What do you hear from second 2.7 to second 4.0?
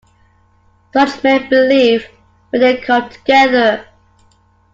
come together.